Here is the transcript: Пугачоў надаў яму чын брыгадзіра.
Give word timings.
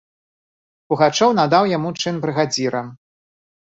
Пугачоў 0.93 1.37
надаў 1.43 1.71
яму 1.77 1.95
чын 2.01 2.15
брыгадзіра. 2.27 2.87